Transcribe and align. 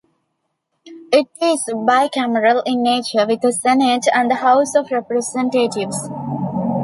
It 1.13 1.27
is 1.39 1.63
bicameral 1.71 2.63
in 2.65 2.81
nature 2.81 3.23
with 3.27 3.43
a 3.43 3.51
Senate 3.51 4.07
and 4.11 4.31
the 4.31 4.35
House 4.37 4.73
of 4.73 4.89
Representatives. 4.89 6.09